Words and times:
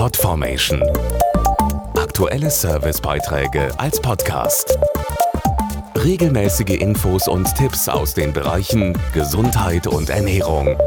Podformation. 0.00 0.82
Aktuelle 1.94 2.48
Servicebeiträge 2.48 3.68
als 3.78 4.00
Podcast. 4.00 4.78
Regelmäßige 5.94 6.80
Infos 6.80 7.28
und 7.28 7.54
Tipps 7.54 7.86
aus 7.86 8.14
den 8.14 8.32
Bereichen 8.32 8.96
Gesundheit 9.12 9.86
und 9.86 10.08
Ernährung. 10.08 10.78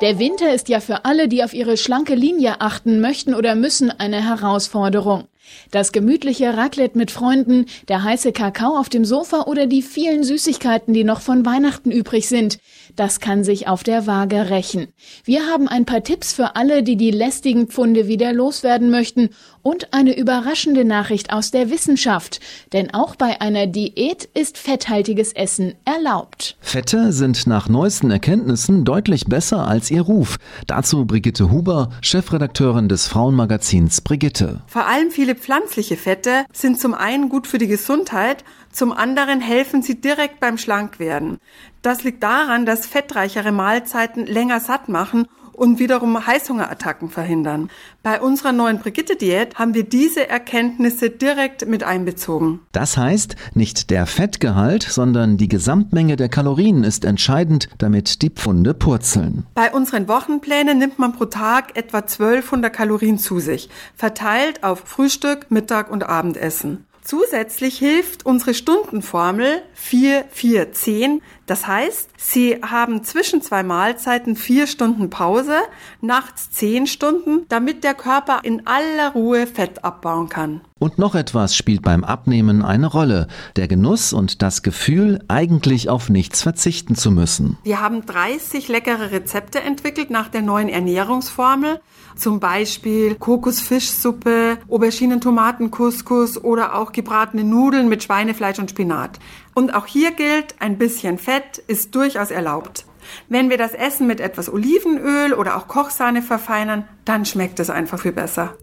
Der 0.00 0.18
Winter 0.18 0.52
ist 0.52 0.68
ja 0.68 0.80
für 0.80 1.04
alle, 1.04 1.28
die 1.28 1.44
auf 1.44 1.54
ihre 1.54 1.76
schlanke 1.76 2.16
Linie 2.16 2.60
achten 2.60 3.00
möchten 3.00 3.32
oder 3.32 3.54
müssen, 3.54 3.92
eine 3.92 4.24
Herausforderung. 4.24 5.28
Das 5.70 5.92
gemütliche 5.92 6.56
Raclette 6.56 6.96
mit 6.96 7.10
Freunden, 7.10 7.66
der 7.88 8.02
heiße 8.04 8.32
Kakao 8.32 8.76
auf 8.76 8.88
dem 8.88 9.04
Sofa 9.04 9.42
oder 9.42 9.66
die 9.66 9.82
vielen 9.82 10.24
Süßigkeiten, 10.24 10.94
die 10.94 11.04
noch 11.04 11.20
von 11.20 11.44
Weihnachten 11.44 11.90
übrig 11.90 12.28
sind, 12.28 12.58
das 12.96 13.20
kann 13.20 13.44
sich 13.44 13.68
auf 13.68 13.82
der 13.82 14.06
Waage 14.06 14.50
rächen. 14.50 14.88
Wir 15.24 15.46
haben 15.46 15.68
ein 15.68 15.84
paar 15.84 16.02
Tipps 16.02 16.32
für 16.32 16.56
alle, 16.56 16.82
die 16.82 16.96
die 16.96 17.10
lästigen 17.10 17.68
Pfunde 17.68 18.08
wieder 18.08 18.32
loswerden 18.32 18.90
möchten 18.90 19.30
und 19.62 19.92
eine 19.92 20.16
überraschende 20.16 20.84
Nachricht 20.84 21.32
aus 21.32 21.50
der 21.50 21.70
Wissenschaft. 21.70 22.40
Denn 22.72 22.94
auch 22.94 23.16
bei 23.16 23.40
einer 23.40 23.66
Diät 23.66 24.24
ist 24.34 24.58
fetthaltiges 24.58 25.32
Essen 25.32 25.74
erlaubt. 25.84 26.56
Fette 26.60 27.12
sind 27.12 27.46
nach 27.46 27.68
neuesten 27.68 28.10
Erkenntnissen 28.10 28.84
deutlich 28.84 29.26
besser 29.26 29.68
als 29.68 29.90
ihr 29.90 30.02
Ruf. 30.02 30.38
Dazu 30.66 31.04
Brigitte 31.04 31.50
Huber, 31.50 31.90
Chefredakteurin 32.00 32.88
des 32.88 33.06
Frauenmagazins 33.06 34.00
Brigitte. 34.00 34.62
Vor 34.66 34.86
allem 34.86 35.10
viele 35.10 35.34
pflanzliche 35.38 35.96
Fette 35.96 36.44
sind 36.52 36.78
zum 36.78 36.94
einen 36.94 37.28
gut 37.28 37.46
für 37.46 37.58
die 37.58 37.66
Gesundheit, 37.66 38.44
zum 38.70 38.92
anderen 38.92 39.40
helfen 39.40 39.82
sie 39.82 40.00
direkt 40.00 40.40
beim 40.40 40.58
Schlankwerden. 40.58 41.38
Das 41.82 42.04
liegt 42.04 42.22
daran, 42.22 42.66
dass 42.66 42.86
fettreichere 42.86 43.52
Mahlzeiten 43.52 44.26
länger 44.26 44.60
satt 44.60 44.88
machen 44.88 45.26
und 45.58 45.78
wiederum 45.78 46.26
Heißhungerattacken 46.26 47.10
verhindern. 47.10 47.70
Bei 48.02 48.20
unserer 48.20 48.52
neuen 48.52 48.78
Brigitte-Diät 48.78 49.56
haben 49.56 49.74
wir 49.74 49.84
diese 49.84 50.28
Erkenntnisse 50.28 51.10
direkt 51.10 51.66
mit 51.66 51.82
einbezogen. 51.82 52.60
Das 52.72 52.96
heißt, 52.96 53.36
nicht 53.54 53.90
der 53.90 54.06
Fettgehalt, 54.06 54.82
sondern 54.82 55.36
die 55.36 55.48
Gesamtmenge 55.48 56.16
der 56.16 56.28
Kalorien 56.28 56.84
ist 56.84 57.04
entscheidend, 57.04 57.68
damit 57.78 58.22
die 58.22 58.30
Pfunde 58.30 58.74
purzeln. 58.74 59.46
Bei 59.54 59.72
unseren 59.72 60.08
Wochenplänen 60.08 60.78
nimmt 60.78 60.98
man 60.98 61.12
pro 61.12 61.26
Tag 61.26 61.76
etwa 61.76 61.98
1200 61.98 62.72
Kalorien 62.72 63.18
zu 63.18 63.40
sich, 63.40 63.68
verteilt 63.96 64.62
auf 64.62 64.82
Frühstück, 64.84 65.50
Mittag 65.50 65.90
und 65.90 66.04
Abendessen. 66.04 66.84
Zusätzlich 67.08 67.78
hilft 67.78 68.26
unsere 68.26 68.52
Stundenformel 68.52 69.62
4-4-10. 69.90 71.20
Das 71.48 71.66
heißt, 71.66 72.10
Sie 72.18 72.60
haben 72.60 73.02
zwischen 73.04 73.40
zwei 73.40 73.62
Mahlzeiten 73.62 74.36
vier 74.36 74.66
Stunden 74.66 75.08
Pause, 75.08 75.56
nachts 76.02 76.50
zehn 76.50 76.86
Stunden, 76.86 77.46
damit 77.48 77.84
der 77.84 77.94
Körper 77.94 78.40
in 78.42 78.66
aller 78.66 79.12
Ruhe 79.12 79.46
Fett 79.46 79.82
abbauen 79.82 80.28
kann. 80.28 80.60
Und 80.78 80.98
noch 80.98 81.14
etwas 81.14 81.56
spielt 81.56 81.82
beim 81.82 82.04
Abnehmen 82.04 82.62
eine 82.62 82.86
Rolle. 82.86 83.28
Der 83.56 83.66
Genuss 83.66 84.12
und 84.12 84.42
das 84.42 84.62
Gefühl, 84.62 85.24
eigentlich 85.26 85.88
auf 85.88 86.10
nichts 86.10 86.42
verzichten 86.42 86.94
zu 86.94 87.10
müssen. 87.10 87.56
Wir 87.64 87.80
haben 87.80 88.04
30 88.04 88.68
leckere 88.68 89.10
Rezepte 89.10 89.60
entwickelt 89.60 90.10
nach 90.10 90.28
der 90.28 90.42
neuen 90.42 90.68
Ernährungsformel. 90.68 91.80
Zum 92.14 92.40
Beispiel 92.40 93.14
Kokosfischsuppe, 93.14 94.58
Auberginen-Tomaten-Couscous 94.68 96.42
oder 96.44 96.76
auch 96.76 96.92
gebratene 96.92 97.44
Nudeln 97.44 97.88
mit 97.88 98.02
Schweinefleisch 98.02 98.58
und 98.58 98.70
Spinat. 98.70 99.18
Und 99.58 99.74
auch 99.74 99.86
hier 99.86 100.12
gilt, 100.12 100.54
ein 100.60 100.78
bisschen 100.78 101.18
Fett 101.18 101.58
ist 101.66 101.92
durchaus 101.96 102.30
erlaubt. 102.30 102.84
Wenn 103.28 103.50
wir 103.50 103.58
das 103.58 103.74
Essen 103.74 104.06
mit 104.06 104.20
etwas 104.20 104.48
Olivenöl 104.48 105.34
oder 105.34 105.56
auch 105.56 105.66
Kochsahne 105.66 106.22
verfeinern, 106.22 106.86
dann 107.04 107.26
schmeckt 107.26 107.58
es 107.58 107.68
einfach 107.68 107.98
viel 107.98 108.12
besser. 108.12 108.54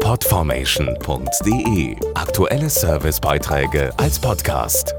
Podformation.de 0.00 1.96
Aktuelle 2.16 2.68
Servicebeiträge 2.68 3.92
als 3.98 4.18
Podcast. 4.18 4.96